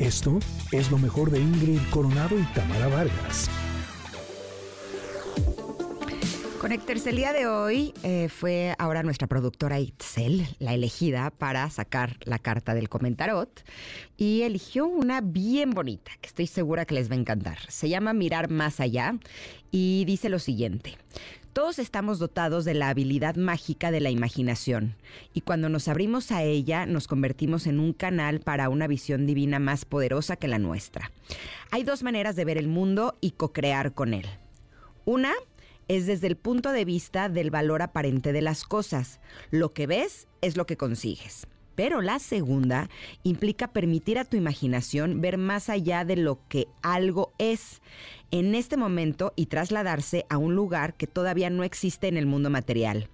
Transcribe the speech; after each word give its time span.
Esto 0.00 0.38
es 0.72 0.90
lo 0.90 0.96
mejor 0.96 1.30
de 1.30 1.38
Ingrid 1.38 1.78
Coronado 1.90 2.38
y 2.38 2.42
Tamara 2.54 2.88
Vargas. 2.88 3.50
Conectarse 6.58 7.10
el 7.10 7.16
día 7.16 7.34
de 7.34 7.46
hoy 7.46 7.92
eh, 8.02 8.30
fue 8.30 8.74
ahora 8.78 9.02
nuestra 9.02 9.26
productora 9.26 9.78
Itzel, 9.78 10.46
la 10.58 10.72
elegida 10.72 11.30
para 11.30 11.68
sacar 11.68 12.16
la 12.22 12.38
carta 12.38 12.72
del 12.72 12.88
comentarot 12.88 13.62
y 14.16 14.40
eligió 14.42 14.86
una 14.86 15.20
bien 15.20 15.72
bonita 15.72 16.12
que 16.22 16.28
estoy 16.28 16.46
segura 16.46 16.86
que 16.86 16.94
les 16.94 17.10
va 17.10 17.14
a 17.14 17.18
encantar. 17.18 17.58
Se 17.68 17.90
llama 17.90 18.14
Mirar 18.14 18.48
más 18.48 18.80
allá 18.80 19.16
y 19.70 20.06
dice 20.06 20.30
lo 20.30 20.38
siguiente. 20.38 20.96
Todos 21.52 21.80
estamos 21.80 22.20
dotados 22.20 22.64
de 22.64 22.74
la 22.74 22.90
habilidad 22.90 23.34
mágica 23.34 23.90
de 23.90 23.98
la 23.98 24.10
imaginación 24.10 24.94
y 25.34 25.40
cuando 25.40 25.68
nos 25.68 25.88
abrimos 25.88 26.30
a 26.30 26.44
ella 26.44 26.86
nos 26.86 27.08
convertimos 27.08 27.66
en 27.66 27.80
un 27.80 27.92
canal 27.92 28.38
para 28.38 28.68
una 28.68 28.86
visión 28.86 29.26
divina 29.26 29.58
más 29.58 29.84
poderosa 29.84 30.36
que 30.36 30.46
la 30.46 30.60
nuestra. 30.60 31.10
Hay 31.72 31.82
dos 31.82 32.04
maneras 32.04 32.36
de 32.36 32.44
ver 32.44 32.56
el 32.56 32.68
mundo 32.68 33.16
y 33.20 33.32
co-crear 33.32 33.94
con 33.94 34.14
él. 34.14 34.26
Una 35.04 35.32
es 35.88 36.06
desde 36.06 36.28
el 36.28 36.36
punto 36.36 36.70
de 36.70 36.84
vista 36.84 37.28
del 37.28 37.50
valor 37.50 37.82
aparente 37.82 38.32
de 38.32 38.42
las 38.42 38.62
cosas. 38.62 39.18
Lo 39.50 39.72
que 39.72 39.88
ves 39.88 40.28
es 40.42 40.56
lo 40.56 40.66
que 40.66 40.76
consigues. 40.76 41.48
Pero 41.80 42.02
la 42.02 42.18
segunda 42.18 42.90
implica 43.22 43.68
permitir 43.68 44.18
a 44.18 44.26
tu 44.26 44.36
imaginación 44.36 45.22
ver 45.22 45.38
más 45.38 45.70
allá 45.70 46.04
de 46.04 46.16
lo 46.16 46.38
que 46.46 46.66
algo 46.82 47.32
es 47.38 47.80
en 48.30 48.54
este 48.54 48.76
momento 48.76 49.32
y 49.34 49.46
trasladarse 49.46 50.26
a 50.28 50.36
un 50.36 50.54
lugar 50.54 50.92
que 50.92 51.06
todavía 51.06 51.48
no 51.48 51.64
existe 51.64 52.08
en 52.08 52.18
el 52.18 52.26
mundo 52.26 52.50
material. 52.50 53.08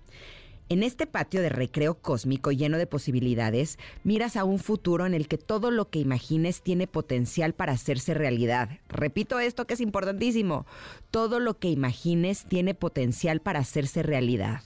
En 0.68 0.82
este 0.82 1.06
patio 1.06 1.42
de 1.42 1.48
recreo 1.48 1.94
cósmico 1.94 2.50
lleno 2.50 2.76
de 2.76 2.88
posibilidades, 2.88 3.78
miras 4.02 4.36
a 4.36 4.42
un 4.42 4.58
futuro 4.58 5.06
en 5.06 5.14
el 5.14 5.28
que 5.28 5.38
todo 5.38 5.70
lo 5.70 5.88
que 5.88 6.00
imagines 6.00 6.60
tiene 6.60 6.88
potencial 6.88 7.52
para 7.52 7.74
hacerse 7.74 8.14
realidad. 8.14 8.80
Repito 8.88 9.38
esto 9.38 9.68
que 9.68 9.74
es 9.74 9.80
importantísimo. 9.80 10.66
Todo 11.12 11.38
lo 11.38 11.56
que 11.60 11.68
imagines 11.68 12.44
tiene 12.46 12.74
potencial 12.74 13.38
para 13.38 13.60
hacerse 13.60 14.02
realidad. 14.02 14.62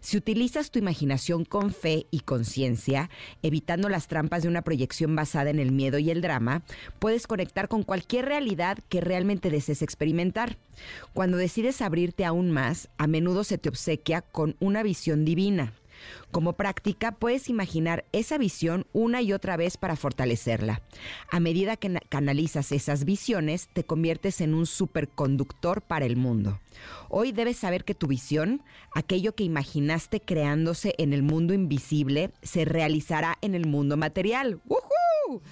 Si 0.00 0.16
utilizas 0.16 0.70
tu 0.70 0.78
imaginación 0.78 1.44
con 1.44 1.72
fe 1.72 2.06
y 2.10 2.20
conciencia, 2.20 3.10
evitando 3.42 3.88
las 3.88 4.08
trampas 4.08 4.42
de 4.42 4.48
una 4.48 4.62
proyección 4.62 5.14
basada 5.16 5.50
en 5.50 5.58
el 5.58 5.72
miedo 5.72 5.98
y 5.98 6.10
el 6.10 6.22
drama, 6.22 6.62
puedes 6.98 7.26
conectar 7.26 7.68
con 7.68 7.82
cualquier 7.82 8.26
realidad 8.26 8.78
que 8.88 9.00
realmente 9.00 9.50
desees 9.50 9.82
experimentar. 9.82 10.56
Cuando 11.12 11.36
decides 11.36 11.82
abrirte 11.82 12.24
aún 12.24 12.50
más, 12.50 12.88
a 12.98 13.06
menudo 13.06 13.44
se 13.44 13.58
te 13.58 13.68
obsequia 13.68 14.22
con 14.22 14.56
una 14.60 14.82
visión 14.82 15.24
divina. 15.24 15.72
Como 16.30 16.54
práctica, 16.54 17.12
puedes 17.12 17.48
imaginar 17.48 18.04
esa 18.12 18.38
visión 18.38 18.86
una 18.92 19.22
y 19.22 19.32
otra 19.32 19.56
vez 19.56 19.76
para 19.76 19.96
fortalecerla. 19.96 20.82
A 21.30 21.40
medida 21.40 21.76
que 21.76 22.00
canalizas 22.08 22.72
esas 22.72 23.04
visiones, 23.04 23.68
te 23.72 23.84
conviertes 23.84 24.40
en 24.40 24.54
un 24.54 24.66
superconductor 24.66 25.82
para 25.82 26.06
el 26.06 26.16
mundo. 26.16 26.60
Hoy 27.08 27.32
debes 27.32 27.58
saber 27.58 27.84
que 27.84 27.94
tu 27.94 28.06
visión, 28.06 28.62
aquello 28.94 29.34
que 29.34 29.44
imaginaste 29.44 30.20
creándose 30.20 30.94
en 30.98 31.12
el 31.12 31.22
mundo 31.22 31.54
invisible, 31.54 32.30
se 32.42 32.64
realizará 32.64 33.36
en 33.42 33.54
el 33.54 33.66
mundo 33.66 33.96
material. 33.96 34.60
¡Woohoo! 34.66 35.42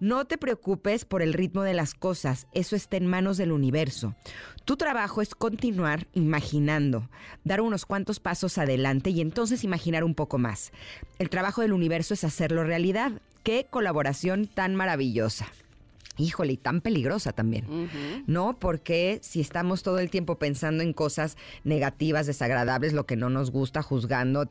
No 0.00 0.24
te 0.24 0.38
preocupes 0.38 1.04
por 1.04 1.20
el 1.20 1.34
ritmo 1.34 1.62
de 1.62 1.74
las 1.74 1.92
cosas, 1.92 2.46
eso 2.52 2.74
está 2.74 2.96
en 2.96 3.06
manos 3.06 3.36
del 3.36 3.52
universo. 3.52 4.14
Tu 4.64 4.78
trabajo 4.78 5.20
es 5.20 5.34
continuar 5.34 6.06
imaginando, 6.14 7.10
dar 7.44 7.60
unos 7.60 7.84
cuantos 7.84 8.18
pasos 8.18 8.56
adelante 8.56 9.10
y 9.10 9.20
entonces 9.20 9.62
imaginar 9.62 10.02
un 10.02 10.14
poco 10.14 10.38
más. 10.38 10.72
El 11.18 11.28
trabajo 11.28 11.60
del 11.60 11.74
universo 11.74 12.14
es 12.14 12.24
hacerlo 12.24 12.64
realidad. 12.64 13.12
Qué 13.42 13.66
colaboración 13.68 14.46
tan 14.46 14.74
maravillosa 14.74 15.46
híjole, 16.20 16.52
y 16.52 16.56
tan 16.56 16.80
peligrosa 16.80 17.32
también, 17.32 17.88
¿no? 18.26 18.58
Porque 18.58 19.18
si 19.22 19.40
estamos 19.40 19.82
todo 19.82 19.98
el 19.98 20.10
tiempo 20.10 20.38
pensando 20.38 20.82
en 20.82 20.92
cosas 20.92 21.36
negativas, 21.64 22.26
desagradables, 22.26 22.92
lo 22.92 23.06
que 23.06 23.16
no 23.16 23.30
nos 23.30 23.50
gusta, 23.50 23.82
juzgando, 23.82 24.46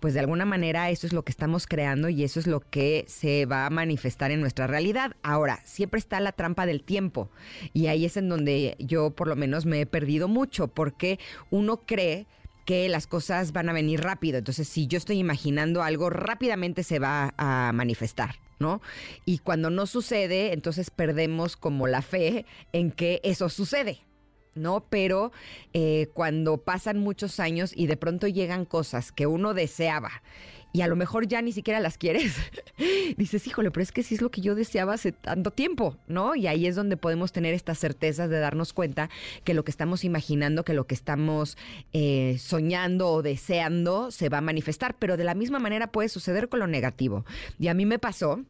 pues 0.00 0.14
de 0.14 0.20
alguna 0.20 0.44
manera 0.44 0.90
eso 0.90 1.06
es 1.06 1.12
lo 1.12 1.24
que 1.24 1.32
estamos 1.32 1.66
creando 1.66 2.08
y 2.08 2.24
eso 2.24 2.40
es 2.40 2.46
lo 2.46 2.60
que 2.60 3.04
se 3.08 3.46
va 3.46 3.66
a 3.66 3.70
manifestar 3.70 4.30
en 4.30 4.40
nuestra 4.40 4.66
realidad. 4.66 5.16
Ahora, 5.22 5.60
siempre 5.64 5.98
está 5.98 6.20
la 6.20 6.32
trampa 6.32 6.66
del 6.66 6.82
tiempo 6.82 7.30
y 7.72 7.86
ahí 7.86 8.04
es 8.04 8.16
en 8.16 8.28
donde 8.28 8.76
yo 8.78 9.10
por 9.10 9.28
lo 9.28 9.36
menos 9.36 9.66
me 9.66 9.80
he 9.80 9.86
perdido 9.86 10.28
mucho 10.28 10.68
porque 10.68 11.18
uno 11.50 11.82
cree 11.86 12.26
que 12.64 12.88
las 12.88 13.06
cosas 13.06 13.52
van 13.52 13.70
a 13.70 13.72
venir 13.72 14.02
rápido. 14.02 14.38
Entonces, 14.38 14.68
si 14.68 14.86
yo 14.86 14.98
estoy 14.98 15.18
imaginando 15.18 15.82
algo, 15.82 16.10
rápidamente 16.10 16.82
se 16.82 16.98
va 16.98 17.32
a 17.38 17.72
manifestar. 17.72 18.36
Y 19.24 19.38
cuando 19.38 19.70
no 19.70 19.86
sucede, 19.86 20.52
entonces 20.52 20.90
perdemos 20.90 21.56
como 21.56 21.86
la 21.86 22.02
fe 22.02 22.46
en 22.72 22.90
que 22.90 23.20
eso 23.22 23.48
sucede. 23.48 24.00
¿no? 24.54 24.86
Pero 24.90 25.30
eh, 25.72 26.08
cuando 26.14 26.58
pasan 26.58 26.98
muchos 26.98 27.38
años 27.38 27.72
y 27.74 27.86
de 27.86 27.96
pronto 27.96 28.26
llegan 28.26 28.64
cosas 28.64 29.12
que 29.12 29.26
uno 29.26 29.54
deseaba 29.54 30.10
y 30.72 30.82
a 30.82 30.86
lo 30.86 30.96
mejor 30.96 31.26
ya 31.26 31.42
ni 31.42 31.52
siquiera 31.52 31.80
las 31.80 31.98
quieres, 31.98 32.36
dices, 33.16 33.46
híjole, 33.46 33.70
pero 33.70 33.82
es 33.82 33.92
que 33.92 34.02
sí 34.02 34.14
es 34.14 34.20
lo 34.20 34.30
que 34.30 34.40
yo 34.40 34.54
deseaba 34.54 34.94
hace 34.94 35.12
tanto 35.12 35.50
tiempo, 35.50 35.96
¿no? 36.06 36.34
Y 36.34 36.46
ahí 36.46 36.66
es 36.66 36.76
donde 36.76 36.96
podemos 36.96 37.32
tener 37.32 37.54
estas 37.54 37.78
certezas 37.78 38.30
de 38.30 38.38
darnos 38.38 38.72
cuenta 38.72 39.08
que 39.44 39.54
lo 39.54 39.64
que 39.64 39.70
estamos 39.70 40.04
imaginando, 40.04 40.64
que 40.64 40.74
lo 40.74 40.86
que 40.86 40.94
estamos 40.94 41.56
eh, 41.92 42.36
soñando 42.38 43.08
o 43.10 43.22
deseando 43.22 44.10
se 44.10 44.28
va 44.28 44.38
a 44.38 44.42
manifestar, 44.42 44.96
pero 44.98 45.16
de 45.16 45.24
la 45.24 45.34
misma 45.34 45.58
manera 45.58 45.90
puede 45.90 46.08
suceder 46.08 46.48
con 46.48 46.60
lo 46.60 46.66
negativo. 46.66 47.24
Y 47.58 47.68
a 47.68 47.74
mí 47.74 47.86
me 47.86 47.98
pasó 47.98 48.44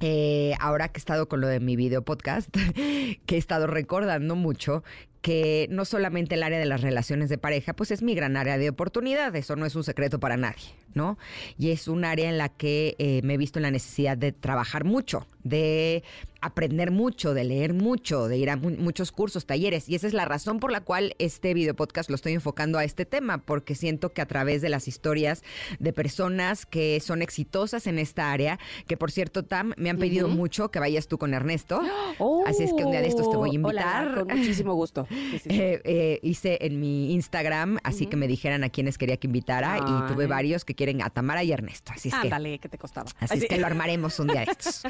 eh, 0.00 0.54
ahora 0.60 0.88
que 0.88 0.98
he 0.98 1.00
estado 1.00 1.28
con 1.28 1.40
lo 1.40 1.48
de 1.48 1.60
mi 1.60 1.74
video 1.74 2.02
podcast, 2.02 2.48
que 3.26 3.34
he 3.34 3.38
estado 3.38 3.66
recordando 3.66 4.36
mucho 4.36 4.84
que 5.22 5.66
no 5.70 5.84
solamente 5.84 6.36
el 6.36 6.42
área 6.44 6.58
de 6.58 6.64
las 6.64 6.80
relaciones 6.80 7.28
de 7.28 7.38
pareja, 7.38 7.74
pues 7.74 7.90
es 7.90 8.02
mi 8.02 8.14
gran 8.14 8.36
área 8.36 8.56
de 8.56 8.68
oportunidad, 8.68 9.34
eso 9.34 9.56
no 9.56 9.66
es 9.66 9.74
un 9.74 9.82
secreto 9.82 10.20
para 10.20 10.36
nadie, 10.36 10.64
¿no? 10.94 11.18
Y 11.58 11.70
es 11.70 11.88
un 11.88 12.04
área 12.04 12.28
en 12.28 12.38
la 12.38 12.48
que 12.48 12.96
eh, 12.98 13.20
me 13.24 13.34
he 13.34 13.36
visto 13.36 13.58
en 13.58 13.64
la 13.64 13.70
necesidad 13.70 14.16
de 14.16 14.32
trabajar 14.32 14.84
mucho, 14.84 15.26
de 15.42 16.02
aprender 16.40 16.90
mucho, 16.90 17.34
de 17.34 17.44
leer 17.44 17.74
mucho, 17.74 18.28
de 18.28 18.36
ir 18.36 18.50
a 18.50 18.56
muchos 18.56 19.12
cursos, 19.12 19.46
talleres. 19.46 19.88
Y 19.88 19.94
esa 19.94 20.06
es 20.06 20.12
la 20.12 20.24
razón 20.24 20.60
por 20.60 20.70
la 20.70 20.80
cual 20.80 21.14
este 21.18 21.52
video 21.54 21.74
podcast 21.74 22.10
lo 22.10 22.16
estoy 22.16 22.32
enfocando 22.32 22.78
a 22.78 22.84
este 22.84 23.04
tema, 23.04 23.38
porque 23.38 23.74
siento 23.74 24.12
que 24.12 24.22
a 24.22 24.26
través 24.26 24.62
de 24.62 24.68
las 24.68 24.88
historias 24.88 25.42
de 25.78 25.92
personas 25.92 26.64
que 26.64 27.00
son 27.00 27.22
exitosas 27.22 27.86
en 27.86 27.98
esta 27.98 28.30
área, 28.30 28.58
que 28.86 28.96
por 28.96 29.10
cierto, 29.10 29.44
Tam, 29.44 29.72
me 29.76 29.90
han 29.90 29.98
pedido 29.98 30.28
mucho 30.28 30.70
que 30.70 30.78
vayas 30.78 31.08
tú 31.08 31.18
con 31.18 31.34
Ernesto. 31.34 31.80
así 32.46 32.62
es 32.62 32.72
que 32.72 32.84
un 32.84 32.92
día 32.92 33.00
de 33.00 33.08
estos 33.08 33.30
te 33.30 33.36
voy 33.36 33.50
a 33.50 33.54
invitar. 33.54 34.14
con 34.26 34.38
muchísimo 34.38 34.74
gusto. 34.74 35.06
Eh, 35.50 35.80
eh, 35.84 36.20
hice 36.22 36.58
en 36.60 36.78
mi 36.78 37.12
Instagram, 37.12 37.78
así 37.82 38.06
que 38.06 38.16
me 38.16 38.28
dijeran 38.28 38.64
a 38.64 38.68
quienes 38.68 38.98
quería 38.98 39.16
que 39.16 39.26
invitara 39.26 39.78
y 39.78 40.12
tuve 40.12 40.26
varios 40.26 40.64
que 40.64 40.74
quieren 40.78 41.02
a 41.02 41.10
Tamara 41.10 41.42
y 41.42 41.50
Ernesto. 41.50 41.90
Así 41.92 42.08
es 42.08 42.14
Ándale, 42.14 42.60
que, 42.60 42.68
te 42.68 42.78
costaba. 42.78 43.10
Así, 43.18 43.38
es 43.38 43.46
que 43.46 43.58
lo 43.58 43.66
armaremos 43.72 44.20
un 44.20 44.28
día 44.28 44.44
de 44.44 44.52
estos. 44.52 44.82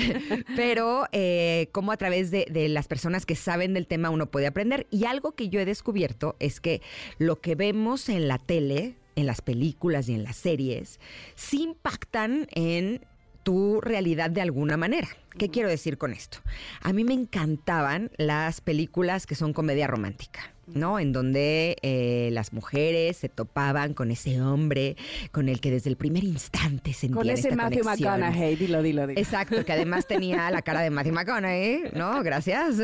Pero 0.56 1.06
eh, 1.12 1.68
como 1.70 1.92
a 1.92 1.96
través 1.96 2.32
de, 2.32 2.48
de 2.50 2.68
las 2.68 2.88
personas 2.88 3.24
que 3.24 3.36
saben 3.36 3.72
del 3.72 3.86
tema 3.86 4.10
uno 4.10 4.26
puede 4.26 4.48
aprender. 4.48 4.88
Y 4.90 5.04
algo 5.04 5.36
que 5.36 5.48
yo 5.48 5.60
he 5.60 5.64
descubierto 5.64 6.34
es 6.40 6.60
que 6.60 6.82
lo 7.18 7.40
que 7.40 7.54
vemos 7.54 8.08
en 8.08 8.26
la 8.26 8.38
tele, 8.38 8.96
en 9.14 9.26
las 9.26 9.40
películas 9.40 10.08
y 10.08 10.14
en 10.14 10.24
las 10.24 10.34
series, 10.34 10.98
sí 11.36 11.62
impactan 11.62 12.48
en 12.50 13.06
tu 13.46 13.80
realidad 13.80 14.28
de 14.28 14.40
alguna 14.40 14.76
manera. 14.76 15.06
¿Qué 15.38 15.50
quiero 15.50 15.68
decir 15.68 15.98
con 15.98 16.12
esto? 16.12 16.38
A 16.82 16.92
mí 16.92 17.04
me 17.04 17.14
encantaban 17.14 18.10
las 18.16 18.60
películas 18.60 19.24
que 19.24 19.36
son 19.36 19.52
comedia 19.52 19.86
romántica. 19.86 20.52
¿no? 20.66 20.98
En 20.98 21.12
donde 21.12 21.76
eh, 21.82 22.30
las 22.32 22.52
mujeres 22.52 23.18
se 23.18 23.28
topaban 23.28 23.94
con 23.94 24.10
ese 24.10 24.42
hombre 24.42 24.96
con 25.30 25.48
el 25.48 25.60
que 25.60 25.70
desde 25.70 25.90
el 25.90 25.96
primer 25.96 26.24
instante 26.24 26.92
sentían 26.92 27.22
Con 27.22 27.30
ese 27.30 27.54
Matthew 27.54 27.84
McConaughey, 27.84 28.56
dilo, 28.56 28.82
dilo, 28.82 29.06
dilo. 29.06 29.20
Exacto, 29.20 29.64
que 29.64 29.72
además 29.72 30.06
tenía 30.08 30.50
la 30.50 30.62
cara 30.62 30.80
de 30.80 30.90
Matthew 30.90 31.12
McConaughey, 31.12 31.82
¿no? 31.94 32.20
Gracias. 32.24 32.78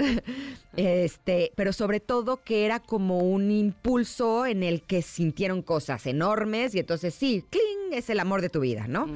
Este, 0.76 1.50
pero 1.56 1.72
sobre 1.72 1.98
todo 1.98 2.36
que 2.36 2.64
era 2.64 2.78
como 2.78 3.18
un 3.18 3.50
impulso 3.50 4.46
en 4.46 4.62
el 4.62 4.82
que 4.82 5.02
sintieron 5.02 5.60
cosas 5.62 6.06
enormes 6.06 6.76
y 6.76 6.78
entonces 6.78 7.14
sí, 7.14 7.44
cling, 7.50 7.81
es 7.98 8.10
el 8.10 8.20
amor 8.20 8.40
de 8.40 8.48
tu 8.48 8.60
vida, 8.60 8.86
¿no? 8.88 9.08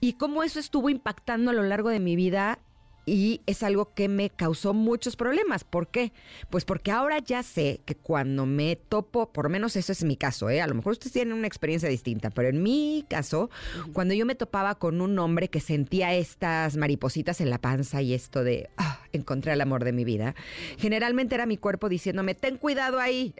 Y 0.00 0.14
cómo 0.14 0.42
eso 0.42 0.58
estuvo 0.58 0.90
impactando 0.90 1.50
a 1.50 1.54
lo 1.54 1.62
largo 1.62 1.88
de 1.88 2.00
mi 2.00 2.16
vida 2.16 2.58
y 3.06 3.40
es 3.46 3.62
algo 3.62 3.92
que 3.94 4.08
me 4.08 4.30
causó 4.30 4.74
muchos 4.74 5.16
problemas. 5.16 5.64
¿Por 5.64 5.88
qué? 5.88 6.12
Pues 6.48 6.64
porque 6.64 6.92
ahora 6.92 7.18
ya 7.18 7.42
sé 7.42 7.80
que 7.84 7.94
cuando 7.96 8.46
me 8.46 8.76
topo, 8.76 9.32
por 9.32 9.46
lo 9.46 9.50
menos 9.50 9.74
eso 9.76 9.92
es 9.92 10.04
mi 10.04 10.16
caso, 10.16 10.50
¿eh? 10.50 10.60
a 10.60 10.66
lo 10.66 10.74
mejor 10.74 10.92
ustedes 10.92 11.12
tienen 11.12 11.34
una 11.34 11.46
experiencia 11.46 11.88
distinta, 11.88 12.30
pero 12.30 12.48
en 12.48 12.62
mi 12.62 13.04
caso, 13.08 13.50
cuando 13.92 14.14
yo 14.14 14.26
me 14.26 14.34
topaba 14.34 14.76
con 14.76 15.00
un 15.00 15.18
hombre 15.18 15.48
que 15.48 15.60
sentía 15.60 16.14
estas 16.14 16.76
maripositas 16.76 17.40
en 17.40 17.50
la 17.50 17.58
panza 17.58 18.02
y 18.02 18.14
esto 18.14 18.44
de, 18.44 18.70
encontré 19.12 19.52
el 19.52 19.60
amor 19.60 19.84
de 19.84 19.92
mi 19.92 20.04
vida, 20.04 20.34
generalmente 20.78 21.34
era 21.34 21.46
mi 21.46 21.56
cuerpo 21.56 21.88
diciéndome, 21.88 22.34
ten 22.34 22.56
cuidado 22.56 22.98
ahí, 22.98 23.34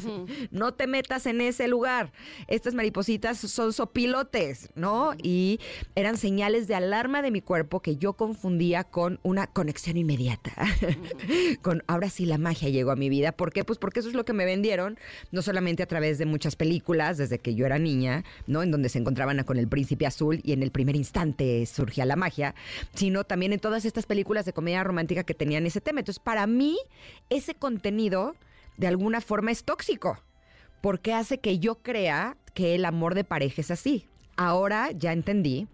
no 0.50 0.74
te 0.74 0.86
metas 0.86 1.26
en 1.26 1.40
ese 1.40 1.68
lugar. 1.68 2.12
Estas 2.48 2.74
maripositas 2.74 3.38
son 3.38 3.72
sopilotes, 3.72 4.68
¿no? 4.74 5.12
Y 5.22 5.60
eran 5.94 6.16
señales 6.16 6.66
de 6.66 6.74
alarma 6.74 7.22
de 7.22 7.30
mi 7.30 7.40
cuerpo 7.40 7.80
que 7.80 7.96
yo 7.96 8.14
confundía 8.14 8.84
con 8.84 9.20
una 9.22 9.46
conexión 9.46 9.96
inmediata. 9.96 10.52
con 11.62 11.82
ahora 11.86 12.10
sí 12.10 12.26
la 12.26 12.38
magia 12.38 12.68
llegó 12.68 12.90
a 12.90 12.96
mi 12.96 13.08
vida. 13.08 13.32
¿Por 13.32 13.52
qué? 13.52 13.64
Pues 13.64 13.78
porque 13.78 14.00
eso 14.00 14.08
es 14.08 14.14
lo 14.14 14.24
que 14.24 14.32
me 14.32 14.44
vendieron, 14.44 14.98
no 15.32 15.42
solamente 15.42 15.82
a 15.82 15.86
través 15.86 16.18
de 16.18 16.26
muchas 16.26 16.56
películas 16.56 17.18
desde 17.18 17.38
que 17.38 17.54
yo 17.54 17.66
era 17.66 17.78
niña, 17.78 18.24
¿no? 18.46 18.62
En 18.62 18.70
donde 18.70 18.88
se 18.88 18.98
encontraban 18.98 19.42
con 19.44 19.58
el 19.58 19.68
príncipe 19.68 20.06
azul 20.06 20.40
y 20.42 20.52
en 20.52 20.62
el 20.62 20.70
primer 20.70 20.96
instante 20.96 21.64
surgía 21.66 22.04
la 22.04 22.16
magia, 22.16 22.54
sino 22.94 23.24
también 23.24 23.52
en 23.52 23.60
todas 23.60 23.84
estas 23.84 24.06
películas 24.06 24.44
de 24.44 24.52
comedia 24.52 24.84
romántica 24.84 25.13
que 25.22 25.34
tenían 25.34 25.66
ese 25.66 25.80
tema. 25.80 26.00
Entonces, 26.00 26.22
para 26.22 26.46
mí, 26.48 26.76
ese 27.30 27.54
contenido 27.54 28.34
de 28.76 28.88
alguna 28.88 29.20
forma 29.20 29.52
es 29.52 29.62
tóxico, 29.62 30.18
porque 30.80 31.14
hace 31.14 31.38
que 31.38 31.60
yo 31.60 31.76
crea 31.76 32.36
que 32.54 32.74
el 32.74 32.84
amor 32.84 33.14
de 33.14 33.22
pareja 33.24 33.60
es 33.60 33.70
así. 33.70 34.08
Ahora 34.36 34.90
ya 34.90 35.12
entendí 35.12 35.68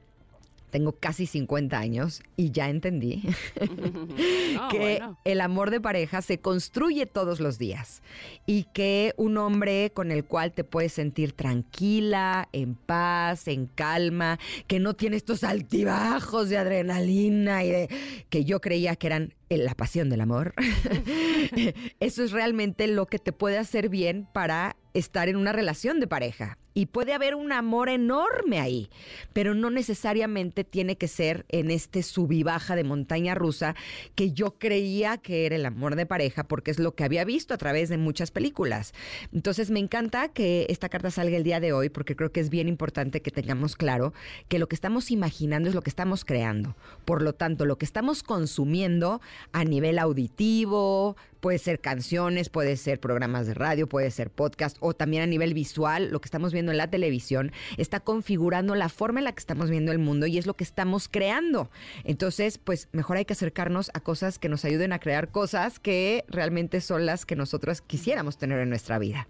tengo 0.71 0.93
casi 0.93 1.27
50 1.27 1.79
años 1.79 2.23
y 2.37 2.51
ya 2.51 2.71
entendí 2.71 3.23
que 4.71 5.03
el 5.25 5.41
amor 5.41 5.71
de 5.71 5.81
pareja 5.81 6.23
se 6.23 6.39
construye 6.39 7.07
todos 7.07 7.41
los 7.41 7.59
días 7.59 8.03
y 8.47 8.65
que 8.73 9.15
un 9.17 9.37
hombre 9.37 9.91
con 9.93 10.11
el 10.11 10.25
cual 10.25 10.53
te 10.53 10.65
puedes 10.65 10.93
sentir 10.93 11.33
tranquila, 11.33 12.49
en 12.53 12.75
paz, 12.75 13.49
en 13.49 13.67
calma, 13.67 14.39
que 14.67 14.81
no 14.81 14.95
tiene 14.95 15.17
estos 15.17 15.45
altibajos 15.45 16.49
de 16.49 16.59
adrenalina 16.59 17.65
y 17.65 17.71
de 17.71 17.89
que 18.29 18.45
yo 18.45 18.61
creía 18.61 18.97
que 18.97 19.07
eran 19.09 19.35
la 19.49 19.75
pasión 19.75 20.09
del 20.09 20.21
amor. 20.21 20.55
Eso 22.01 22.23
es 22.23 22.33
realmente 22.33 22.87
lo 22.87 23.07
que 23.07 23.19
te 23.19 23.33
puede 23.33 23.59
hacer 23.59 23.89
bien 23.89 24.27
para 24.33 24.77
estar 24.95 25.29
en 25.29 25.37
una 25.37 25.53
relación 25.53 26.01
de 26.01 26.07
pareja. 26.07 26.59
Y 26.73 26.87
puede 26.87 27.15
haber 27.15 27.35
un 27.35 27.51
amor 27.51 27.89
enorme 27.89 28.61
ahí, 28.61 28.91
pero 29.33 29.55
no 29.55 29.71
necesariamente 29.71 30.63
tiene 30.63 30.97
que 30.97 31.09
ser 31.09 31.45
en 31.49 31.71
este 31.71 32.05
sub 32.05 32.31
baja 32.45 32.77
de 32.77 32.85
montaña 32.85 33.35
rusa 33.35 33.75
que 34.15 34.31
yo 34.31 34.53
creía 34.53 35.19
que 35.19 35.47
era 35.47 35.57
el 35.57 35.67
amor 35.67 35.97
de 35.97 36.07
pareja 36.07 36.45
porque 36.45 36.71
es 36.71 36.79
lo 36.79 36.95
que 36.95 37.03
había 37.03 37.25
visto 37.25 37.55
a 37.55 37.59
través 37.59 37.89
de 37.89 37.99
muchas 37.99 38.31
películas. 38.31 38.95
Entonces 39.33 39.71
me 39.71 39.81
encanta 39.81 40.29
que 40.29 40.67
esta 40.69 40.89
carta 40.89 41.11
salga 41.11 41.37
el 41.37 41.43
día 41.43 41.59
de 41.59 41.73
hoy 41.73 41.89
porque 41.89 42.15
creo 42.15 42.31
que 42.31 42.39
es 42.39 42.51
bien 42.51 42.69
importante 42.69 43.21
que 43.21 43.33
tengamos 43.33 43.75
claro 43.75 44.15
que 44.49 44.61
lo 44.61 44.69
que 44.69 44.77
estamos 44.77 45.11
imaginando 45.11 45.69
es 45.69 45.75
lo 45.75 45.83
que 45.83 45.91
estamos 45.91 46.25
creando. 46.25 46.77
Por 47.05 47.23
lo 47.23 47.33
tanto, 47.33 47.67
lo 47.67 47.79
que 47.79 47.85
estamos 47.85 48.23
consumiendo 48.23 49.21
a 49.53 49.65
nivel 49.65 49.99
auditivo, 49.99 51.17
puede 51.41 51.59
ser 51.59 51.81
canciones, 51.81 52.49
puede 52.49 52.77
ser 52.77 53.01
programas 53.01 53.47
de 53.47 53.55
radio, 53.55 53.89
puede 53.89 54.11
ser 54.11 54.31
podcast 54.31 54.77
o 54.81 54.95
también 54.95 55.23
a 55.23 55.27
nivel 55.27 55.55
visual, 55.55 56.11
lo 56.11 56.21
que 56.21 56.27
estamos 56.27 56.53
viendo 56.53 56.73
en 56.73 56.79
la 56.79 56.91
televisión 56.91 57.53
está 57.77 58.01
configurando 58.01 58.75
la 58.75 58.89
forma 58.89 59.21
en 59.21 59.25
la 59.25 59.33
que 59.33 59.41
estamos 59.41 59.71
viendo 59.71 59.93
el 59.93 59.99
mundo 59.99 60.27
y 60.27 60.39
es 60.39 60.47
lo 60.47 60.55
que 60.55 60.65
estamos 60.65 61.09
creando. 61.09 61.71
Entonces, 62.05 62.59
pues 62.59 62.89
mejor 62.93 63.17
hay 63.17 63.25
que 63.25 63.33
acercarnos 63.33 63.91
a 63.95 64.01
cosas 64.01 64.39
que 64.39 64.49
nos 64.49 64.65
ayuden 64.65 64.93
a 64.93 64.99
crear 64.99 65.31
cosas 65.31 65.79
que 65.79 66.25
realmente 66.29 66.81
son 66.81 67.07
las 67.07 67.27
que 67.27 67.37
nosotros 67.37 67.81
quisiéramos 67.81 68.39
tener 68.39 68.61
en 68.61 68.69
nuestra 68.69 68.99
vida. 68.99 69.29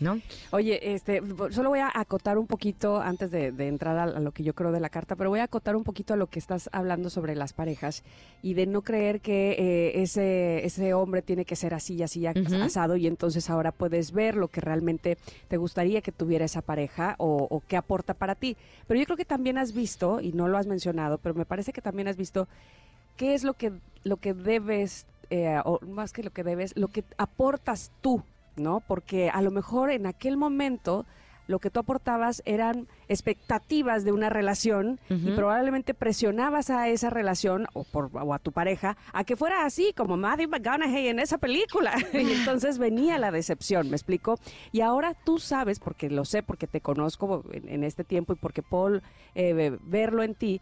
¿No? 0.00 0.20
Oye, 0.50 0.94
este, 0.94 1.22
solo 1.50 1.70
voy 1.70 1.80
a 1.80 1.90
acotar 1.92 2.38
un 2.38 2.46
poquito 2.46 3.00
antes 3.00 3.30
de, 3.30 3.48
entrar 3.66 3.98
a, 3.98 4.20
lo 4.20 4.32
que 4.32 4.42
yo 4.42 4.54
creo 4.54 4.72
de 4.72 4.80
la 4.80 4.88
carta, 4.88 5.16
pero 5.16 5.30
voy 5.30 5.40
a 5.40 5.44
acotar 5.44 5.76
un 5.76 5.84
poquito 5.84 6.14
a 6.14 6.16
lo 6.16 6.26
que 6.26 6.38
estás 6.38 6.68
hablando 6.72 7.10
sobre 7.10 7.34
las 7.34 7.52
parejas 7.52 8.02
y 8.42 8.54
de 8.54 8.66
no 8.66 8.82
creer 8.82 9.20
que 9.20 9.52
eh, 9.52 10.02
ese, 10.02 10.64
ese 10.64 10.94
hombre 10.94 11.22
tiene 11.22 11.44
que 11.44 11.56
ser 11.56 11.74
así 11.74 11.94
y 11.94 12.02
así 12.02 12.26
asado 12.26 12.96
y 12.96 13.06
entonces 13.06 13.50
ahora 13.50 13.72
puedes 13.72 14.12
ver 14.12 14.36
lo 14.36 14.48
que 14.48 14.60
realmente 14.60 15.18
te 15.48 15.56
gustaría 15.56 16.00
que 16.00 16.12
tuviera 16.12 16.44
esa 16.44 16.62
pareja 16.62 17.14
o, 17.18 17.46
o 17.50 17.62
qué 17.66 17.76
aporta 17.76 18.14
para 18.14 18.34
ti. 18.34 18.56
Pero 18.86 18.98
yo 18.98 19.06
creo 19.06 19.16
que 19.16 19.24
también 19.24 19.58
has 19.58 19.72
visto, 19.72 20.20
y 20.20 20.32
no 20.32 20.48
lo 20.48 20.58
has 20.58 20.66
mencionado, 20.66 21.18
pero 21.18 21.34
me 21.34 21.44
parece 21.44 21.72
que 21.72 21.80
también 21.80 22.08
has 22.08 22.16
visto 22.16 22.48
qué 23.16 23.34
es 23.34 23.44
lo 23.44 23.54
que, 23.54 23.72
lo 24.04 24.16
que 24.16 24.34
debes, 24.34 25.06
eh, 25.30 25.60
o 25.64 25.78
más 25.86 26.12
que 26.12 26.22
lo 26.22 26.30
que 26.30 26.44
debes, 26.44 26.76
lo 26.76 26.88
que 26.88 27.04
aportas 27.18 27.90
tú 28.00 28.22
¿no? 28.56 28.80
Porque 28.80 29.30
a 29.30 29.42
lo 29.42 29.50
mejor 29.50 29.90
en 29.90 30.06
aquel 30.06 30.36
momento 30.36 31.06
lo 31.46 31.58
que 31.58 31.70
tú 31.70 31.80
aportabas 31.80 32.42
eran 32.44 32.86
expectativas 33.08 34.04
de 34.04 34.12
una 34.12 34.30
relación 34.30 35.00
y 35.08 35.32
probablemente 35.32 35.92
presionabas 35.92 36.70
a 36.70 36.88
esa 36.88 37.10
relación 37.10 37.66
o, 37.74 37.84
por, 37.84 38.10
o 38.12 38.32
a 38.32 38.38
tu 38.38 38.52
pareja 38.52 38.96
a 39.12 39.24
que 39.24 39.36
fuera 39.36 39.64
así 39.64 39.92
como 39.94 40.16
Matthew 40.16 40.48
McConaughey 40.48 41.08
en 41.08 41.18
esa 41.18 41.38
película. 41.38 41.94
y 42.12 42.32
entonces 42.32 42.78
venía 42.78 43.18
la 43.18 43.30
decepción, 43.30 43.90
¿me 43.90 43.96
explico? 43.96 44.38
Y 44.70 44.80
ahora 44.80 45.14
tú 45.24 45.38
sabes, 45.38 45.80
porque 45.80 46.08
lo 46.08 46.24
sé, 46.24 46.42
porque 46.42 46.66
te 46.66 46.80
conozco 46.80 47.44
en, 47.52 47.84
este 47.84 48.04
tiempo 48.04 48.32
y 48.32 48.36
porque 48.36 48.62
Paul 48.62 49.02
eh, 49.34 49.76
verlo 49.82 50.22
en 50.22 50.34
ti, 50.34 50.60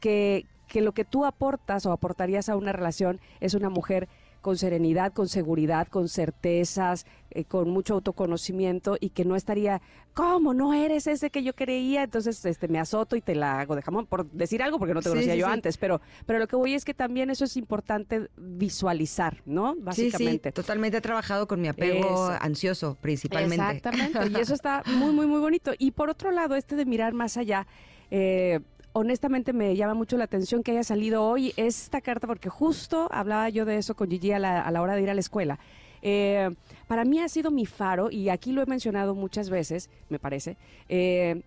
que, 0.00 0.46
que 0.66 0.80
lo 0.80 0.92
que 0.92 1.04
tú 1.04 1.24
aportas 1.24 1.84
o 1.86 1.92
aportarías 1.92 2.48
a 2.48 2.56
una 2.56 2.72
relación 2.72 3.20
es 3.40 3.54
una 3.54 3.68
mujer 3.68 4.08
con 4.42 4.58
serenidad, 4.58 5.12
con 5.14 5.28
seguridad, 5.28 5.88
con 5.88 6.08
certezas, 6.08 7.06
eh, 7.30 7.44
con 7.44 7.70
mucho 7.70 7.94
autoconocimiento 7.94 8.98
y 9.00 9.10
que 9.10 9.24
no 9.24 9.36
estaría, 9.36 9.80
¿cómo 10.12 10.52
no 10.52 10.74
eres 10.74 11.06
ese 11.06 11.30
que 11.30 11.42
yo 11.42 11.54
creía? 11.54 12.02
Entonces 12.02 12.44
este, 12.44 12.68
me 12.68 12.78
azoto 12.78 13.16
y 13.16 13.22
te 13.22 13.34
la 13.34 13.60
hago 13.60 13.76
de 13.76 13.82
jamón, 13.82 14.06
por 14.06 14.30
decir 14.30 14.62
algo, 14.62 14.78
porque 14.78 14.92
no 14.92 15.00
te 15.00 15.08
conocía 15.08 15.36
yo 15.36 15.46
antes, 15.46 15.78
pero, 15.78 16.02
pero 16.26 16.40
lo 16.40 16.46
que 16.46 16.56
voy 16.56 16.74
es 16.74 16.84
que 16.84 16.92
también 16.92 17.30
eso 17.30 17.44
es 17.44 17.56
importante 17.56 18.28
visualizar, 18.36 19.40
¿no? 19.46 19.76
Básicamente. 19.78 20.50
Sí, 20.50 20.52
totalmente 20.52 20.98
he 20.98 21.00
trabajado 21.00 21.46
con 21.46 21.60
mi 21.60 21.68
apego 21.68 22.26
ansioso, 22.40 22.98
principalmente. 23.00 23.76
Exactamente, 23.76 24.38
y 24.38 24.42
eso 24.42 24.54
está 24.54 24.82
muy, 24.86 25.12
muy, 25.12 25.26
muy 25.26 25.40
bonito. 25.40 25.72
Y 25.78 25.92
por 25.92 26.10
otro 26.10 26.32
lado, 26.32 26.56
este 26.56 26.76
de 26.76 26.84
mirar 26.84 27.14
más 27.14 27.36
allá, 27.36 27.66
eh, 28.10 28.60
honestamente 28.92 29.52
me 29.52 29.74
llama 29.76 29.94
mucho 29.94 30.16
la 30.16 30.24
atención 30.24 30.62
que 30.62 30.72
haya 30.72 30.84
salido 30.84 31.24
hoy 31.24 31.52
esta 31.56 32.00
carta, 32.00 32.26
porque 32.26 32.48
justo 32.48 33.08
hablaba 33.10 33.48
yo 33.48 33.64
de 33.64 33.78
eso 33.78 33.94
con 33.94 34.10
Gigi 34.10 34.32
a 34.32 34.38
la, 34.38 34.82
hora 34.82 34.94
de 34.94 35.02
ir 35.02 35.10
a 35.10 35.14
la 35.14 35.20
escuela. 35.20 35.58
Eh, 36.02 36.50
para 36.86 37.04
mí 37.04 37.20
ha 37.20 37.28
sido 37.28 37.50
mi 37.50 37.66
faro, 37.66 38.10
y 38.10 38.28
aquí 38.28 38.52
lo 38.52 38.62
he 38.62 38.66
mencionado 38.66 39.14
muchas 39.14 39.50
veces, 39.50 39.88
me 40.08 40.18
parece. 40.18 40.56
Eh, 40.88 41.42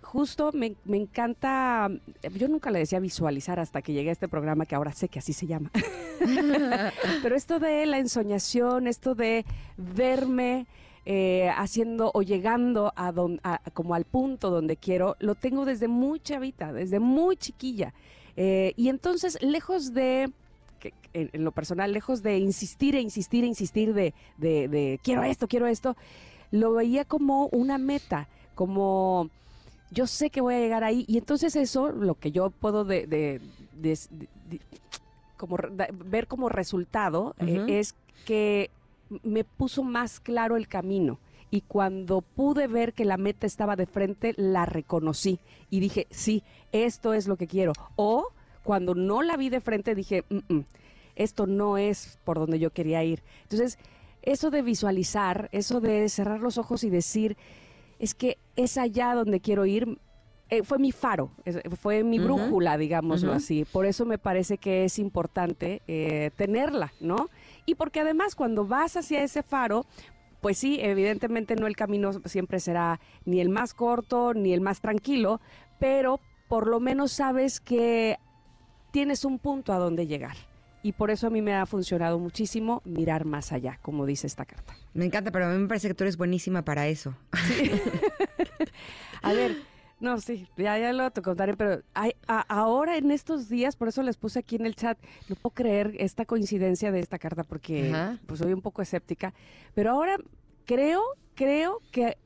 justo 0.00 0.50
me, 0.52 0.74
me, 0.84 0.96
encanta, 0.96 1.88
yo 2.34 2.48
nunca 2.48 2.70
le 2.70 2.80
decía 2.80 3.00
visualizar 3.00 3.60
hasta 3.60 3.82
que 3.82 3.92
llegué 3.92 4.10
a 4.10 4.12
este 4.12 4.28
programa 4.28 4.66
que 4.66 4.74
ahora 4.74 4.92
sé 4.92 5.08
que 5.08 5.18
así 5.18 5.32
se 5.32 5.46
llama. 5.46 5.70
Pero 7.22 7.36
esto 7.36 7.58
de 7.58 7.86
la 7.86 7.98
ensoñación, 7.98 8.86
esto 8.86 9.14
de 9.14 9.44
verme 9.76 10.66
eh, 11.04 11.50
haciendo 11.56 12.10
o 12.14 12.22
llegando 12.22 12.92
a, 12.94 13.12
como 13.72 13.94
al 13.94 14.04
punto 14.04 14.50
donde 14.50 14.76
quiero, 14.76 15.16
lo 15.18 15.34
tengo 15.34 15.64
desde 15.64 15.88
muy 15.88 16.20
chavita, 16.20 16.72
desde 16.72 17.00
muy 17.00 17.36
chiquilla. 17.36 17.92
Eh, 18.36 18.72
y 18.76 18.88
entonces, 18.88 19.36
lejos 19.42 19.92
de 19.92 20.30
en, 21.12 21.44
lo 21.44 21.52
personal, 21.52 21.92
lejos 21.92 22.22
de 22.22 22.38
insistir 22.38 22.96
e 22.96 23.00
insistir 23.00 23.44
e 23.44 23.46
insistir 23.46 23.94
de, 23.94 24.14
de, 24.38 25.00
quiero 25.02 25.22
esto, 25.24 25.48
quiero 25.48 25.66
esto, 25.66 25.96
lo 26.50 26.72
veía 26.72 27.04
como 27.04 27.46
una 27.48 27.78
meta, 27.78 28.28
como 28.54 29.28
yo 29.90 30.06
sé 30.06 30.30
que 30.30 30.40
voy 30.40 30.54
a 30.54 30.60
llegar 30.60 30.84
ahí. 30.84 31.04
Y 31.08 31.18
entonces 31.18 31.56
eso, 31.56 31.90
lo 31.90 32.14
que 32.14 32.32
yo 32.32 32.50
puedo 32.50 32.84
de, 32.84 33.40
como 35.36 35.56
ver 36.04 36.26
como 36.26 36.48
resultado 36.48 37.34
eh, 37.40 37.64
es 37.68 37.94
que 38.24 38.70
me 39.22 39.44
puso 39.44 39.82
más 39.82 40.20
claro 40.20 40.56
el 40.56 40.68
camino. 40.68 41.18
Y 41.50 41.60
cuando 41.60 42.22
pude 42.22 42.66
ver 42.66 42.94
que 42.94 43.04
la 43.04 43.18
meta 43.18 43.46
estaba 43.46 43.76
de 43.76 43.86
frente, 43.86 44.32
la 44.38 44.64
reconocí 44.64 45.38
y 45.68 45.80
dije, 45.80 46.06
sí, 46.10 46.42
esto 46.72 47.12
es 47.12 47.28
lo 47.28 47.36
que 47.36 47.46
quiero. 47.46 47.74
O 47.96 48.28
cuando 48.62 48.94
no 48.94 49.22
la 49.22 49.36
vi 49.36 49.50
de 49.50 49.60
frente, 49.60 49.94
dije, 49.94 50.24
mm, 50.30 50.54
mm, 50.54 50.64
esto 51.14 51.46
no 51.46 51.76
es 51.76 52.18
por 52.24 52.38
donde 52.38 52.58
yo 52.58 52.70
quería 52.70 53.04
ir. 53.04 53.22
Entonces, 53.42 53.78
eso 54.22 54.50
de 54.50 54.62
visualizar, 54.62 55.48
eso 55.52 55.80
de 55.80 56.08
cerrar 56.08 56.40
los 56.40 56.56
ojos 56.58 56.84
y 56.84 56.90
decir, 56.90 57.36
es 57.98 58.14
que 58.14 58.38
es 58.56 58.78
allá 58.78 59.14
donde 59.14 59.40
quiero 59.40 59.66
ir, 59.66 59.98
eh, 60.48 60.62
fue 60.62 60.78
mi 60.78 60.92
faro, 60.92 61.30
fue 61.80 62.04
mi 62.04 62.18
brújula, 62.18 62.76
digámoslo 62.76 63.32
así. 63.32 63.64
Por 63.64 63.86
eso 63.86 64.04
me 64.04 64.18
parece 64.18 64.58
que 64.58 64.84
es 64.84 64.98
importante 64.98 65.82
eh, 65.86 66.30
tenerla, 66.36 66.92
¿no? 67.00 67.28
Y 67.66 67.74
porque 67.74 68.00
además 68.00 68.34
cuando 68.34 68.66
vas 68.66 68.96
hacia 68.96 69.22
ese 69.22 69.42
faro, 69.42 69.86
pues 70.40 70.58
sí, 70.58 70.78
evidentemente 70.80 71.54
no 71.54 71.66
el 71.66 71.76
camino 71.76 72.12
siempre 72.24 72.60
será 72.60 73.00
ni 73.24 73.40
el 73.40 73.48
más 73.48 73.74
corto 73.74 74.34
ni 74.34 74.52
el 74.52 74.60
más 74.60 74.80
tranquilo, 74.80 75.40
pero 75.78 76.20
por 76.48 76.66
lo 76.66 76.80
menos 76.80 77.12
sabes 77.12 77.60
que 77.60 78.18
tienes 78.90 79.24
un 79.24 79.38
punto 79.38 79.72
a 79.72 79.78
donde 79.78 80.06
llegar. 80.06 80.36
Y 80.84 80.92
por 80.92 81.12
eso 81.12 81.28
a 81.28 81.30
mí 81.30 81.40
me 81.42 81.54
ha 81.54 81.64
funcionado 81.64 82.18
muchísimo 82.18 82.82
mirar 82.84 83.24
más 83.24 83.52
allá, 83.52 83.78
como 83.82 84.04
dice 84.04 84.26
esta 84.26 84.44
carta. 84.44 84.74
Me 84.94 85.04
encanta, 85.04 85.30
pero 85.30 85.46
a 85.46 85.48
mí 85.50 85.58
me 85.58 85.68
parece 85.68 85.86
que 85.86 85.94
tú 85.94 86.02
eres 86.02 86.16
buenísima 86.16 86.64
para 86.64 86.88
eso. 86.88 87.14
a 89.22 89.32
ver, 89.32 89.56
No, 90.02 90.18
sí, 90.18 90.48
ya, 90.56 90.76
ya 90.78 90.92
lo 90.92 91.08
te 91.12 91.22
contaré, 91.22 91.56
pero 91.56 91.80
hay, 91.94 92.16
ahora 92.26 92.96
en 92.96 93.12
estos 93.12 93.48
días, 93.48 93.76
por 93.76 93.86
eso 93.86 94.02
les 94.02 94.16
puse 94.16 94.40
aquí 94.40 94.56
en 94.56 94.66
el 94.66 94.74
chat, 94.74 94.98
no 95.28 95.36
puedo 95.36 95.54
creer 95.54 95.94
esta 95.96 96.24
coincidencia 96.24 96.90
de 96.90 96.98
esta 96.98 97.20
carta 97.20 97.44
porque 97.44 97.94
pues 98.26 98.40
soy 98.40 98.52
un 98.52 98.62
poco 98.62 98.82
escéptica, 98.82 99.32
pero 99.74 99.92
ahora 99.92 100.16
creo, 100.64 101.00
creo 101.36 101.78
que 101.92 102.18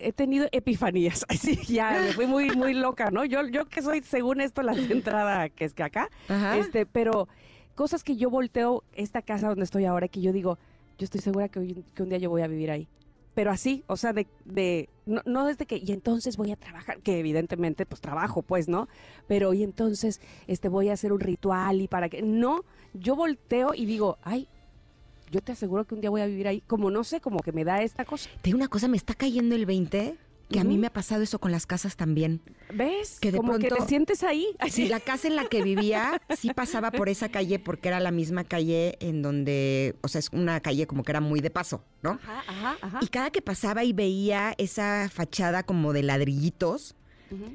he 0.00 0.12
tenido 0.12 0.48
epifanías. 0.50 1.24
Así 1.28 1.54
ya 1.72 1.92
me 1.92 2.12
fui 2.12 2.26
muy, 2.26 2.50
muy 2.56 2.74
loca, 2.74 3.12
¿no? 3.12 3.24
Yo, 3.24 3.46
yo 3.46 3.66
que 3.66 3.82
soy, 3.82 4.02
según 4.02 4.40
esto, 4.40 4.62
la 4.62 4.74
centrada 4.74 5.48
que 5.48 5.64
es 5.64 5.74
que 5.74 5.84
acá, 5.84 6.10
este, 6.58 6.86
pero 6.86 7.28
cosas 7.76 8.02
que 8.02 8.16
yo 8.16 8.30
volteo 8.30 8.82
esta 8.94 9.22
casa 9.22 9.46
donde 9.46 9.62
estoy 9.62 9.84
ahora, 9.84 10.08
que 10.08 10.20
yo 10.20 10.32
digo, 10.32 10.58
yo 10.98 11.04
estoy 11.04 11.20
segura 11.20 11.48
que, 11.48 11.84
que 11.94 12.02
un 12.02 12.08
día 12.08 12.18
yo 12.18 12.30
voy 12.30 12.42
a 12.42 12.48
vivir 12.48 12.72
ahí 12.72 12.88
pero 13.36 13.50
así, 13.50 13.84
o 13.86 13.98
sea, 13.98 14.14
de, 14.14 14.26
de 14.46 14.88
no, 15.04 15.20
no, 15.26 15.44
desde 15.44 15.66
que, 15.66 15.76
y 15.76 15.92
entonces 15.92 16.38
voy 16.38 16.52
a 16.52 16.56
trabajar, 16.56 17.00
que 17.02 17.18
evidentemente 17.18 17.84
pues 17.84 18.00
trabajo, 18.00 18.40
pues, 18.40 18.66
¿no? 18.66 18.88
Pero 19.28 19.52
y 19.52 19.62
entonces 19.62 20.22
este 20.46 20.70
voy 20.70 20.88
a 20.88 20.94
hacer 20.94 21.12
un 21.12 21.20
ritual 21.20 21.82
y 21.82 21.86
para 21.86 22.08
que, 22.08 22.22
no, 22.22 22.64
yo 22.94 23.14
volteo 23.14 23.74
y 23.74 23.84
digo, 23.84 24.16
ay, 24.22 24.48
yo 25.30 25.42
te 25.42 25.52
aseguro 25.52 25.84
que 25.84 25.94
un 25.94 26.00
día 26.00 26.08
voy 26.08 26.22
a 26.22 26.26
vivir 26.26 26.48
ahí, 26.48 26.62
como 26.62 26.90
no 26.90 27.04
sé, 27.04 27.20
como 27.20 27.40
que 27.40 27.52
me 27.52 27.62
da 27.62 27.82
esta 27.82 28.06
cosa. 28.06 28.30
Te 28.40 28.54
una 28.54 28.68
cosa, 28.68 28.88
me 28.88 28.96
está 28.96 29.12
cayendo 29.12 29.54
el 29.54 29.66
20 29.66 30.16
que 30.48 30.60
a 30.60 30.64
mí 30.64 30.78
me 30.78 30.86
ha 30.86 30.92
pasado 30.92 31.22
eso 31.22 31.38
con 31.38 31.50
las 31.52 31.66
casas 31.66 31.96
también. 31.96 32.40
¿Ves? 32.72 33.18
Que 33.20 33.32
de 33.32 33.38
Como 33.38 33.58
que 33.58 33.68
te 33.68 33.86
sientes 33.86 34.22
ahí. 34.22 34.46
Sí, 34.70 34.88
la 34.88 35.00
casa 35.00 35.28
en 35.28 35.36
la 35.36 35.46
que 35.48 35.62
vivía 35.62 36.20
sí 36.36 36.52
pasaba 36.54 36.90
por 36.90 37.08
esa 37.08 37.30
calle 37.30 37.58
porque 37.58 37.88
era 37.88 38.00
la 38.00 38.10
misma 38.10 38.44
calle 38.44 38.96
en 39.00 39.22
donde, 39.22 39.96
o 40.02 40.08
sea, 40.08 40.18
es 40.18 40.28
una 40.32 40.60
calle 40.60 40.86
como 40.86 41.02
que 41.02 41.12
era 41.12 41.20
muy 41.20 41.40
de 41.40 41.50
paso, 41.50 41.82
¿no? 42.02 42.18
Ajá, 42.22 42.44
ajá, 42.46 42.76
ajá. 42.80 42.98
Y 43.00 43.06
cada 43.08 43.30
que 43.30 43.40
pasaba 43.42 43.84
y 43.84 43.92
veía 43.92 44.54
esa 44.58 45.08
fachada 45.08 45.62
como 45.62 45.92
de 45.92 46.02
ladrillitos, 46.02 46.94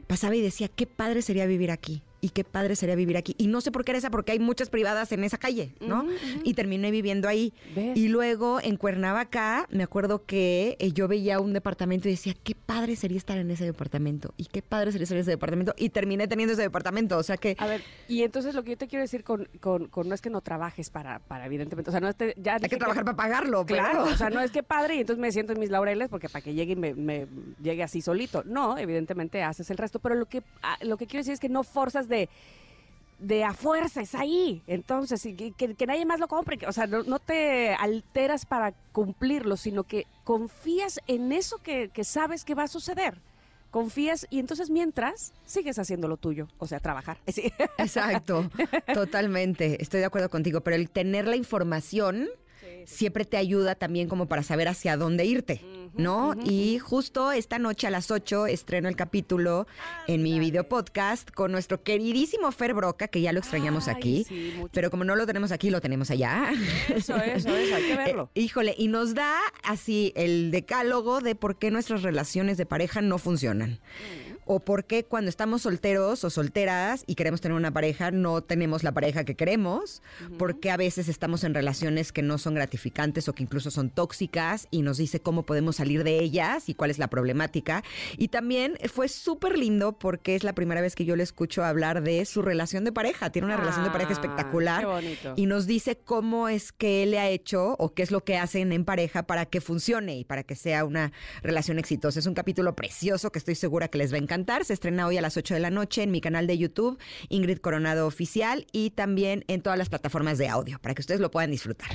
pasaba 0.07 0.35
y 0.35 0.41
decía, 0.41 0.67
qué 0.67 0.87
padre 0.87 1.21
sería 1.21 1.45
vivir 1.45 1.71
aquí 1.71 2.03
y 2.21 2.29
qué 2.29 2.43
padre 2.43 2.75
sería 2.75 2.95
vivir 2.95 3.17
aquí. 3.17 3.35
Y 3.37 3.47
no 3.47 3.61
sé 3.61 3.71
por 3.71 3.83
qué 3.83 3.91
era 3.91 3.97
esa, 3.97 4.11
porque 4.11 4.31
hay 4.31 4.39
muchas 4.39 4.69
privadas 4.69 5.11
en 5.11 5.23
esa 5.23 5.37
calle, 5.37 5.73
¿no? 5.79 6.05
Y 6.43 6.53
terminé 6.53 6.91
viviendo 6.91 7.27
ahí. 7.27 7.53
Y 7.95 8.07
luego 8.09 8.59
en 8.61 8.77
Cuernavaca, 8.77 9.67
me 9.71 9.83
acuerdo 9.83 10.25
que 10.25 10.77
eh, 10.79 10.91
yo 10.91 11.07
veía 11.07 11.39
un 11.39 11.53
departamento 11.53 12.07
y 12.07 12.11
decía, 12.11 12.35
qué 12.43 12.53
padre 12.55 12.95
sería 12.95 13.17
estar 13.17 13.37
en 13.37 13.49
ese 13.49 13.65
departamento. 13.65 14.33
Y 14.37 14.45
qué 14.45 14.61
padre 14.61 14.91
sería 14.91 15.03
estar 15.03 15.17
en 15.17 15.21
ese 15.23 15.31
departamento. 15.31 15.73
Y 15.77 15.89
terminé 15.89 16.27
teniendo 16.27 16.53
ese 16.53 16.61
departamento. 16.61 17.17
O 17.17 17.23
sea 17.23 17.37
que. 17.37 17.55
A 17.57 17.65
ver, 17.65 17.81
y 18.07 18.23
entonces 18.23 18.53
lo 18.53 18.63
que 18.63 18.71
yo 18.71 18.77
te 18.77 18.87
quiero 18.87 19.01
decir 19.01 19.23
con, 19.23 19.47
con, 19.59 19.89
no 20.07 20.13
es 20.13 20.21
que 20.21 20.29
no 20.29 20.41
trabajes 20.41 20.89
para, 20.89 21.19
para 21.19 21.45
evidentemente. 21.47 21.89
O 21.89 21.91
sea, 21.91 21.99
no 21.99 22.09
es 22.09 22.15
ya. 22.37 22.55
Hay 22.61 22.69
que 22.69 22.77
trabajar 22.77 23.03
para 23.03 23.17
pagarlo, 23.17 23.65
Claro. 23.65 24.03
o 24.03 24.15
sea, 24.15 24.29
no 24.29 24.41
es 24.41 24.51
que 24.51 24.63
padre 24.63 24.95
y 24.95 24.99
entonces 24.99 25.19
me 25.19 25.31
siento 25.31 25.53
en 25.53 25.59
mis 25.59 25.69
laureles 25.69 26.09
porque 26.09 26.29
para 26.29 26.43
que 26.43 26.53
llegue 26.53 26.73
y 26.73 26.75
me, 26.75 27.27
llegue 27.61 27.83
así 27.83 28.01
solito. 28.01 28.43
No, 28.45 28.77
evidentemente 28.77 29.41
haces 29.43 29.69
el 29.71 29.77
resto. 29.77 29.99
Pero 29.99 30.15
lo 30.15 30.27
que, 30.27 30.43
ah, 30.61 30.77
lo 30.81 30.97
que 30.97 31.07
quiero 31.07 31.21
decir 31.21 31.33
es 31.33 31.39
que 31.39 31.49
no 31.49 31.63
forzas 31.63 32.07
de 32.11 32.29
de 33.21 33.43
a 33.43 33.53
fuerza, 33.53 34.01
es 34.01 34.15
ahí. 34.15 34.63
Entonces, 34.67 35.21
que, 35.21 35.53
que, 35.53 35.87
nadie 35.87 36.05
más 36.05 36.19
lo 36.19 36.27
compre. 36.27 36.57
O 36.67 36.71
sea, 36.71 36.87
no, 36.87 37.19
te 37.19 37.73
alteras 37.75 38.45
para 38.45 38.73
cumplirlo, 38.91 39.57
sino 39.57 39.83
que 39.83 40.07
confías 40.23 40.99
en 41.07 41.31
eso 41.31 41.59
que, 41.59 41.89
que, 41.89 42.03
sabes 42.03 42.43
que 42.43 42.55
va 42.55 42.63
a 42.63 42.67
suceder. 42.67 43.21
Confías 43.69 44.27
y 44.29 44.39
entonces 44.39 44.69
mientras 44.69 45.33
sigues 45.45 45.79
haciendo 45.79 46.09
lo 46.09 46.17
tuyo, 46.17 46.49
o 46.57 46.67
sea, 46.67 46.81
trabajar. 46.81 47.19
Exacto, 47.77 48.49
totalmente. 48.93 49.81
Estoy 49.81 50.01
de 50.01 50.07
acuerdo 50.07 50.29
contigo, 50.29 50.59
pero 50.59 50.75
el 50.75 50.89
tener 50.89 51.25
la 51.25 51.37
información 51.37 52.27
siempre 52.85 53.23
te 53.23 53.37
ayuda 53.37 53.75
también 53.75 54.09
como 54.09 54.27
para 54.27 54.43
saber 54.43 54.67
hacia 54.67 54.97
dónde 54.97 55.23
irte. 55.25 55.61
¿No? 55.95 56.33
y 56.43 56.79
justo 56.79 57.31
esta 57.31 57.59
noche 57.59 57.87
a 57.87 57.89
las 57.89 58.11
8 58.11 58.47
estreno 58.47 58.89
el 58.89 58.95
capítulo 58.95 59.67
en 60.07 60.23
mi 60.23 60.39
video 60.39 60.67
podcast 60.67 61.29
con 61.31 61.51
nuestro 61.51 61.83
queridísimo 61.83 62.51
Fer 62.51 62.73
Broca, 62.73 63.07
que 63.07 63.21
ya 63.21 63.33
lo 63.33 63.39
extrañamos 63.39 63.87
aquí, 63.87 64.25
pero 64.71 64.91
como 64.91 65.03
no 65.03 65.15
lo 65.15 65.25
tenemos 65.25 65.51
aquí, 65.51 65.69
lo 65.69 65.81
tenemos 65.81 66.11
allá. 66.11 66.51
Eso, 66.89 67.15
eso, 67.17 67.55
eso, 67.55 67.75
hay 67.75 67.83
que 67.83 67.95
verlo. 67.97 68.29
Eh, 68.35 68.41
híjole, 68.41 68.75
y 68.77 68.87
nos 68.87 69.13
da 69.13 69.37
así 69.63 70.13
el 70.15 70.51
decálogo 70.51 71.21
de 71.21 71.35
por 71.35 71.57
qué 71.57 71.71
nuestras 71.71 72.03
relaciones 72.03 72.57
de 72.57 72.65
pareja 72.65 73.01
no 73.01 73.17
funcionan. 73.17 73.71
Mm 73.71 74.30
o 74.45 74.59
por 74.59 74.85
qué 74.85 75.03
cuando 75.03 75.29
estamos 75.29 75.63
solteros 75.63 76.23
o 76.23 76.29
solteras 76.29 77.03
y 77.07 77.15
queremos 77.15 77.41
tener 77.41 77.55
una 77.57 77.71
pareja 77.71 78.11
no 78.11 78.41
tenemos 78.41 78.83
la 78.83 78.91
pareja 78.91 79.23
que 79.23 79.35
queremos, 79.35 80.01
porque 80.37 80.71
a 80.71 80.77
veces 80.77 81.07
estamos 81.07 81.43
en 81.43 81.53
relaciones 81.53 82.11
que 82.11 82.21
no 82.21 82.37
son 82.37 82.55
gratificantes 82.55 83.27
o 83.27 83.33
que 83.33 83.43
incluso 83.43 83.71
son 83.71 83.89
tóxicas 83.89 84.67
y 84.71 84.81
nos 84.81 84.97
dice 84.97 85.19
cómo 85.19 85.43
podemos 85.43 85.77
salir 85.77 86.03
de 86.03 86.19
ellas 86.19 86.69
y 86.69 86.73
cuál 86.73 86.91
es 86.91 86.99
la 86.99 87.09
problemática. 87.09 87.83
Y 88.17 88.29
también 88.29 88.77
fue 88.93 89.07
súper 89.07 89.57
lindo 89.57 89.93
porque 89.93 90.35
es 90.35 90.43
la 90.43 90.53
primera 90.53 90.81
vez 90.81 90.95
que 90.95 91.05
yo 91.05 91.15
le 91.15 91.23
escucho 91.23 91.63
hablar 91.63 92.03
de 92.03 92.25
su 92.25 92.41
relación 92.41 92.83
de 92.83 92.91
pareja. 92.91 93.31
Tiene 93.31 93.47
una 93.47 93.57
relación 93.57 93.83
de 93.83 93.91
pareja 93.91 94.11
ah, 94.11 94.13
espectacular 94.13 94.87
y 95.35 95.45
nos 95.45 95.67
dice 95.67 95.97
cómo 95.97 96.47
es 96.47 96.71
que 96.71 97.03
él 97.03 97.11
le 97.11 97.19
ha 97.19 97.29
hecho 97.29 97.75
o 97.79 97.93
qué 97.93 98.03
es 98.03 98.11
lo 98.11 98.23
que 98.23 98.37
hacen 98.37 98.71
en 98.71 98.85
pareja 98.85 99.23
para 99.23 99.45
que 99.45 99.61
funcione 99.61 100.17
y 100.17 100.23
para 100.23 100.43
que 100.43 100.55
sea 100.55 100.85
una 100.85 101.11
relación 101.43 101.79
exitosa. 101.79 102.19
Es 102.19 102.25
un 102.25 102.33
capítulo 102.33 102.75
precioso 102.75 103.31
que 103.31 103.39
estoy 103.39 103.55
segura 103.55 103.87
que 103.87 103.97
les 103.97 104.11
va 104.11 104.17
a 104.17 104.19
se 104.63 104.73
estrena 104.73 105.07
hoy 105.07 105.17
a 105.17 105.21
las 105.21 105.35
8 105.35 105.55
de 105.55 105.59
la 105.59 105.69
noche 105.69 106.03
en 106.03 106.11
mi 106.11 106.21
canal 106.21 106.47
de 106.47 106.57
YouTube, 106.57 106.97
Ingrid 107.27 107.57
Coronado 107.57 108.07
Oficial, 108.07 108.65
y 108.71 108.91
también 108.91 109.43
en 109.49 109.61
todas 109.61 109.77
las 109.77 109.89
plataformas 109.89 110.37
de 110.37 110.47
audio, 110.47 110.79
para 110.79 110.95
que 110.95 111.01
ustedes 111.01 111.19
lo 111.19 111.29
puedan 111.31 111.51
disfrutar. 111.51 111.89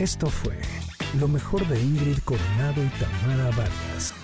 Esto 0.00 0.26
fue 0.26 0.56
lo 1.20 1.28
mejor 1.28 1.64
de 1.68 1.80
Ingrid 1.80 2.18
Coronado 2.24 2.82
y 2.82 2.88
Tamara 2.98 3.56
Vargas. 3.56 4.14